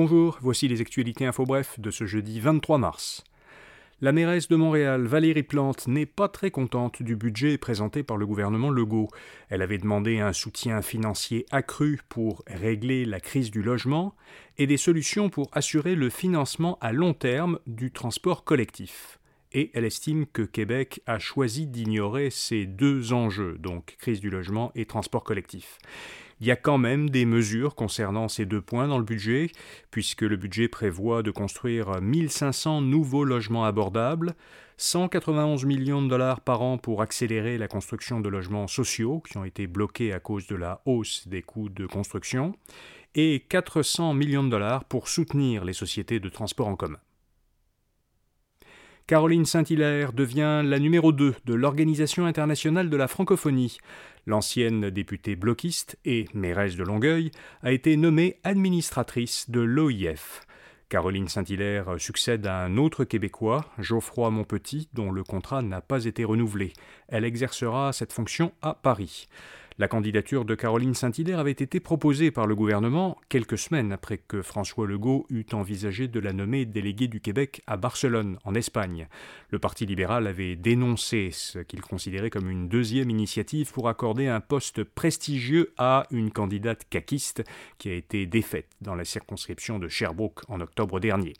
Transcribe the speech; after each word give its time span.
Bonjour, 0.00 0.38
voici 0.40 0.68
les 0.68 0.80
actualités 0.80 1.26
info 1.26 1.44
bref 1.44 1.80
de 1.80 1.90
ce 1.90 2.06
jeudi 2.06 2.38
23 2.38 2.78
mars. 2.78 3.24
La 4.00 4.12
mairesse 4.12 4.46
de 4.46 4.54
Montréal, 4.54 5.06
Valérie 5.06 5.42
Plante, 5.42 5.88
n'est 5.88 6.06
pas 6.06 6.28
très 6.28 6.52
contente 6.52 7.02
du 7.02 7.16
budget 7.16 7.58
présenté 7.58 8.04
par 8.04 8.16
le 8.16 8.24
gouvernement 8.24 8.70
Legault. 8.70 9.08
Elle 9.48 9.60
avait 9.60 9.78
demandé 9.78 10.20
un 10.20 10.32
soutien 10.32 10.82
financier 10.82 11.46
accru 11.50 11.98
pour 12.08 12.44
régler 12.46 13.06
la 13.06 13.18
crise 13.18 13.50
du 13.50 13.60
logement 13.60 14.14
et 14.56 14.68
des 14.68 14.76
solutions 14.76 15.30
pour 15.30 15.48
assurer 15.50 15.96
le 15.96 16.10
financement 16.10 16.78
à 16.80 16.92
long 16.92 17.12
terme 17.12 17.58
du 17.66 17.90
transport 17.90 18.44
collectif. 18.44 19.18
Et 19.50 19.72
elle 19.74 19.84
estime 19.84 20.26
que 20.26 20.42
Québec 20.42 21.02
a 21.06 21.18
choisi 21.18 21.66
d'ignorer 21.66 22.30
ces 22.30 22.66
deux 22.66 23.12
enjeux, 23.12 23.58
donc 23.58 23.96
crise 23.98 24.20
du 24.20 24.30
logement 24.30 24.70
et 24.76 24.86
transport 24.86 25.24
collectif. 25.24 25.78
Il 26.40 26.46
y 26.46 26.50
a 26.52 26.56
quand 26.56 26.78
même 26.78 27.10
des 27.10 27.24
mesures 27.24 27.74
concernant 27.74 28.28
ces 28.28 28.46
deux 28.46 28.60
points 28.60 28.86
dans 28.86 28.98
le 28.98 29.04
budget, 29.04 29.50
puisque 29.90 30.22
le 30.22 30.36
budget 30.36 30.68
prévoit 30.68 31.22
de 31.22 31.32
construire 31.32 32.00
1500 32.00 32.82
nouveaux 32.82 33.24
logements 33.24 33.64
abordables, 33.64 34.34
191 34.76 35.64
millions 35.64 36.00
de 36.02 36.08
dollars 36.08 36.40
par 36.40 36.62
an 36.62 36.78
pour 36.78 37.02
accélérer 37.02 37.58
la 37.58 37.66
construction 37.66 38.20
de 38.20 38.28
logements 38.28 38.68
sociaux 38.68 39.20
qui 39.28 39.36
ont 39.36 39.44
été 39.44 39.66
bloqués 39.66 40.12
à 40.12 40.20
cause 40.20 40.46
de 40.46 40.54
la 40.54 40.80
hausse 40.84 41.26
des 41.26 41.42
coûts 41.42 41.68
de 41.68 41.86
construction, 41.86 42.54
et 43.16 43.44
400 43.48 44.14
millions 44.14 44.44
de 44.44 44.50
dollars 44.50 44.84
pour 44.84 45.08
soutenir 45.08 45.64
les 45.64 45.72
sociétés 45.72 46.20
de 46.20 46.28
transport 46.28 46.68
en 46.68 46.76
commun. 46.76 47.00
Caroline 49.08 49.46
Saint-Hilaire 49.46 50.12
devient 50.12 50.60
la 50.62 50.78
numéro 50.78 51.12
2 51.12 51.36
de 51.46 51.54
l'Organisation 51.54 52.26
internationale 52.26 52.90
de 52.90 52.96
la 52.98 53.08
francophonie. 53.08 53.78
L'ancienne 54.26 54.90
députée 54.90 55.34
bloquiste 55.34 55.98
et 56.04 56.26
mairesse 56.34 56.76
de 56.76 56.82
Longueuil 56.82 57.30
a 57.62 57.72
été 57.72 57.96
nommée 57.96 58.36
administratrice 58.44 59.48
de 59.48 59.60
l'OIF. 59.60 60.42
Caroline 60.90 61.26
Saint-Hilaire 61.26 61.94
succède 61.96 62.46
à 62.46 62.62
un 62.62 62.76
autre 62.76 63.04
Québécois, 63.04 63.64
Geoffroy 63.78 64.28
Monpetit, 64.28 64.90
dont 64.92 65.10
le 65.10 65.24
contrat 65.24 65.62
n'a 65.62 65.80
pas 65.80 66.04
été 66.04 66.24
renouvelé. 66.24 66.74
Elle 67.08 67.24
exercera 67.24 67.94
cette 67.94 68.12
fonction 68.12 68.52
à 68.60 68.74
Paris. 68.74 69.26
La 69.80 69.86
candidature 69.86 70.44
de 70.44 70.56
Caroline 70.56 70.94
Saint-Hilaire 70.94 71.38
avait 71.38 71.52
été 71.52 71.78
proposée 71.78 72.32
par 72.32 72.48
le 72.48 72.56
gouvernement 72.56 73.16
quelques 73.28 73.58
semaines 73.58 73.92
après 73.92 74.18
que 74.18 74.42
François 74.42 74.88
Legault 74.88 75.24
eut 75.30 75.46
envisagé 75.52 76.08
de 76.08 76.18
la 76.18 76.32
nommer 76.32 76.66
déléguée 76.66 77.06
du 77.06 77.20
Québec 77.20 77.62
à 77.68 77.76
Barcelone, 77.76 78.38
en 78.44 78.56
Espagne. 78.56 79.06
Le 79.50 79.60
Parti 79.60 79.86
libéral 79.86 80.26
avait 80.26 80.56
dénoncé 80.56 81.28
ce 81.30 81.60
qu'il 81.60 81.80
considérait 81.80 82.28
comme 82.28 82.50
une 82.50 82.68
deuxième 82.68 83.08
initiative 83.08 83.72
pour 83.72 83.88
accorder 83.88 84.26
un 84.26 84.40
poste 84.40 84.82
prestigieux 84.82 85.72
à 85.78 86.08
une 86.10 86.32
candidate 86.32 86.82
caquiste 86.90 87.44
qui 87.78 87.88
a 87.88 87.94
été 87.94 88.26
défaite 88.26 88.70
dans 88.80 88.96
la 88.96 89.04
circonscription 89.04 89.78
de 89.78 89.86
Sherbrooke 89.86 90.42
en 90.48 90.60
octobre 90.60 90.98
dernier. 90.98 91.34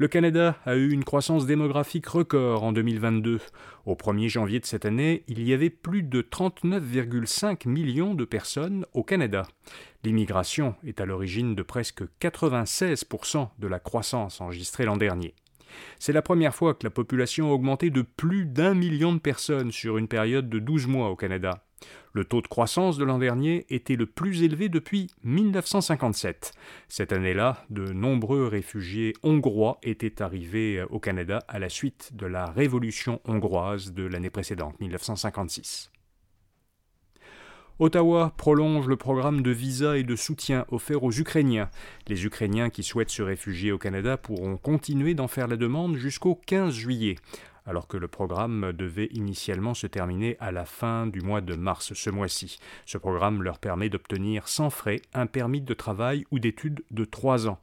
Le 0.00 0.06
Canada 0.06 0.56
a 0.64 0.76
eu 0.76 0.92
une 0.92 1.02
croissance 1.02 1.44
démographique 1.44 2.06
record 2.06 2.62
en 2.62 2.70
2022. 2.70 3.40
Au 3.84 3.96
1er 3.96 4.28
janvier 4.28 4.60
de 4.60 4.64
cette 4.64 4.84
année, 4.84 5.24
il 5.26 5.42
y 5.42 5.52
avait 5.52 5.70
plus 5.70 6.04
de 6.04 6.22
39,5 6.22 7.68
millions 7.68 8.14
de 8.14 8.24
personnes 8.24 8.86
au 8.94 9.02
Canada. 9.02 9.42
L'immigration 10.04 10.76
est 10.86 11.00
à 11.00 11.04
l'origine 11.04 11.56
de 11.56 11.64
presque 11.64 12.04
96% 12.20 13.48
de 13.58 13.66
la 13.66 13.80
croissance 13.80 14.40
enregistrée 14.40 14.84
l'an 14.84 14.96
dernier. 14.96 15.34
C'est 15.98 16.12
la 16.12 16.22
première 16.22 16.54
fois 16.54 16.74
que 16.74 16.86
la 16.86 16.90
population 16.90 17.50
a 17.50 17.54
augmenté 17.54 17.90
de 17.90 18.02
plus 18.02 18.46
d'un 18.46 18.74
million 18.74 19.12
de 19.12 19.18
personnes 19.18 19.72
sur 19.72 19.98
une 19.98 20.06
période 20.06 20.48
de 20.48 20.60
12 20.60 20.86
mois 20.86 21.10
au 21.10 21.16
Canada. 21.16 21.64
Le 22.12 22.24
taux 22.24 22.40
de 22.40 22.48
croissance 22.48 22.98
de 22.98 23.04
l'an 23.04 23.18
dernier 23.18 23.66
était 23.68 23.96
le 23.96 24.06
plus 24.06 24.42
élevé 24.42 24.68
depuis 24.68 25.08
1957. 25.24 26.52
Cette 26.88 27.12
année-là, 27.12 27.64
de 27.70 27.92
nombreux 27.92 28.46
réfugiés 28.46 29.14
hongrois 29.22 29.78
étaient 29.82 30.22
arrivés 30.22 30.84
au 30.90 30.98
Canada 30.98 31.40
à 31.48 31.58
la 31.58 31.68
suite 31.68 32.10
de 32.14 32.26
la 32.26 32.46
révolution 32.46 33.20
hongroise 33.24 33.92
de 33.92 34.04
l'année 34.04 34.30
précédente, 34.30 34.80
1956. 34.80 35.90
Ottawa 37.80 38.34
prolonge 38.36 38.88
le 38.88 38.96
programme 38.96 39.40
de 39.40 39.52
visa 39.52 39.96
et 39.96 40.02
de 40.02 40.16
soutien 40.16 40.64
offert 40.72 41.04
aux 41.04 41.12
Ukrainiens. 41.12 41.70
Les 42.08 42.24
Ukrainiens 42.24 42.70
qui 42.70 42.82
souhaitent 42.82 43.10
se 43.10 43.22
réfugier 43.22 43.70
au 43.70 43.78
Canada 43.78 44.16
pourront 44.16 44.56
continuer 44.56 45.14
d'en 45.14 45.28
faire 45.28 45.46
la 45.46 45.56
demande 45.56 45.94
jusqu'au 45.94 46.34
15 46.34 46.74
juillet 46.74 47.14
alors 47.68 47.86
que 47.86 47.98
le 47.98 48.08
programme 48.08 48.72
devait 48.72 49.10
initialement 49.12 49.74
se 49.74 49.86
terminer 49.86 50.36
à 50.40 50.50
la 50.50 50.64
fin 50.64 51.06
du 51.06 51.20
mois 51.20 51.42
de 51.42 51.54
mars 51.54 51.92
ce 51.92 52.10
mois-ci. 52.10 52.58
Ce 52.86 52.96
programme 52.96 53.42
leur 53.42 53.58
permet 53.58 53.90
d'obtenir 53.90 54.48
sans 54.48 54.70
frais 54.70 55.02
un 55.12 55.26
permis 55.26 55.60
de 55.60 55.74
travail 55.74 56.24
ou 56.30 56.38
d'études 56.38 56.82
de 56.90 57.04
trois 57.04 57.46
ans. 57.46 57.58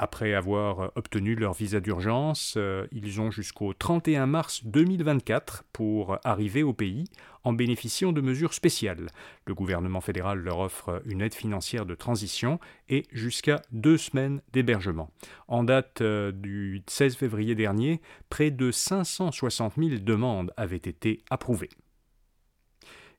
Après 0.00 0.32
avoir 0.34 0.92
obtenu 0.94 1.34
leur 1.34 1.54
visa 1.54 1.80
d'urgence, 1.80 2.54
euh, 2.56 2.86
ils 2.92 3.20
ont 3.20 3.32
jusqu'au 3.32 3.72
31 3.72 4.26
mars 4.26 4.64
2024 4.64 5.64
pour 5.72 6.18
arriver 6.22 6.62
au 6.62 6.72
pays 6.72 7.04
en 7.42 7.52
bénéficiant 7.52 8.12
de 8.12 8.20
mesures 8.20 8.54
spéciales. 8.54 9.08
Le 9.46 9.54
gouvernement 9.54 10.00
fédéral 10.00 10.38
leur 10.38 10.60
offre 10.60 11.02
une 11.04 11.20
aide 11.20 11.34
financière 11.34 11.84
de 11.84 11.96
transition 11.96 12.60
et 12.88 13.06
jusqu'à 13.12 13.60
deux 13.72 13.98
semaines 13.98 14.40
d'hébergement. 14.52 15.10
En 15.48 15.64
date 15.64 16.00
euh, 16.00 16.30
du 16.30 16.82
16 16.86 17.16
février 17.16 17.56
dernier, 17.56 18.00
près 18.28 18.52
de 18.52 18.70
560 18.70 19.74
000 19.78 19.88
demandes 20.00 20.52
avaient 20.56 20.76
été 20.76 21.24
approuvées. 21.28 21.70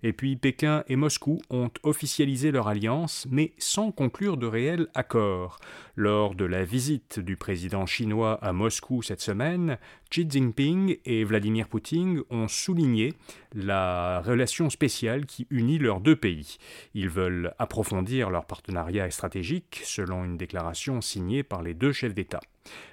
Et 0.01 0.13
puis 0.13 0.37
Pékin 0.37 0.83
et 0.87 0.95
Moscou 0.95 1.41
ont 1.49 1.71
officialisé 1.83 2.51
leur 2.51 2.69
alliance, 2.69 3.27
mais 3.29 3.53
sans 3.57 3.91
conclure 3.91 4.37
de 4.37 4.47
réel 4.47 4.87
accord. 4.93 5.59
Lors 5.95 6.35
de 6.35 6.45
la 6.45 6.63
visite 6.63 7.19
du 7.19 7.35
président 7.35 7.85
chinois 7.85 8.39
à 8.41 8.53
Moscou 8.53 9.01
cette 9.01 9.19
semaine, 9.19 9.77
Xi 10.09 10.25
Jinping 10.29 10.97
et 11.03 11.25
Vladimir 11.25 11.67
Poutine 11.67 12.23
ont 12.29 12.47
souligné 12.47 13.13
la 13.53 14.21
relation 14.21 14.69
spéciale 14.69 15.25
qui 15.25 15.47
unit 15.49 15.79
leurs 15.79 15.99
deux 15.99 16.15
pays. 16.15 16.57
Ils 16.93 17.09
veulent 17.09 17.53
approfondir 17.59 18.29
leur 18.29 18.45
partenariat 18.45 19.11
stratégique, 19.11 19.81
selon 19.83 20.23
une 20.23 20.37
déclaration 20.37 21.01
signée 21.01 21.43
par 21.43 21.61
les 21.61 21.73
deux 21.73 21.91
chefs 21.91 22.13
d'État. 22.13 22.39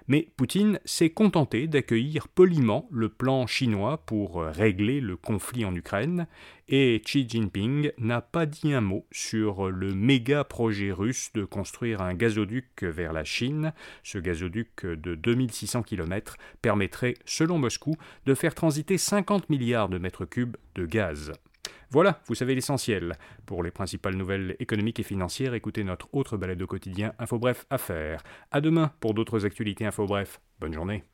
Mais 0.09 0.29
Poutine 0.37 0.79
s'est 0.85 1.11
contenté 1.11 1.67
d'accueillir 1.67 2.29
poliment 2.29 2.89
le 2.91 3.09
plan 3.09 3.47
chinois 3.47 3.99
pour 4.07 4.43
régler 4.43 5.01
le 5.01 5.17
conflit 5.17 5.65
en 5.65 5.75
Ukraine, 5.75 6.27
et 6.69 7.01
Xi 7.05 7.29
Jinping 7.29 7.93
n'a 7.99 8.21
pas 8.21 8.47
dit 8.47 8.73
un 8.73 8.81
mot 8.81 9.07
sur 9.11 9.71
le 9.71 9.95
méga 9.95 10.45
projet 10.45 10.93
russe 10.93 11.31
de 11.35 11.45
construire 11.45 12.03
un 12.03 12.15
gazoduc 12.15 12.83
vers 12.83 13.13
la 13.13 13.25
Chine. 13.25 13.73
Ce 14.03 14.19
gazoduc 14.19 14.85
de 14.85 15.15
2600 15.15 15.83
km 15.83 16.37
permettrait, 16.63 17.15
selon 17.25 17.59
Moscou, 17.59 17.97
de 18.27 18.35
faire 18.35 18.55
transiter 18.55 18.99
50 18.99 19.51
milliards 19.51 19.89
de 19.89 19.99
mètres 19.99 20.25
cubes 20.25 20.57
de 20.75 20.87
gaz. 20.87 21.33
Voilà, 21.91 22.21
vous 22.27 22.35
savez 22.35 22.55
l'essentiel. 22.55 23.17
Pour 23.47 23.63
les 23.63 23.71
principales 23.71 24.17
nouvelles 24.17 24.57
économiques 24.59 25.01
et 25.01 25.05
financières, 25.05 25.55
écoutez 25.55 25.85
notre 25.85 26.09
autre 26.13 26.37
balade 26.37 26.61
au 26.61 26.67
quotidien 26.67 27.13
Info 27.19 27.39
Bref 27.39 27.65
Affaires. 27.71 28.23
À 28.51 28.61
demain 28.61 28.93
pour 29.01 29.15
d'autres 29.15 29.47
actualités 29.47 29.87
Info 29.87 30.07
Bref. 30.07 30.41
Bonne 30.59 30.75
journée. 30.75 31.05